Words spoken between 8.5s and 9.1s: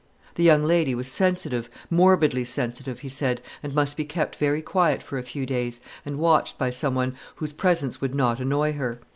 her.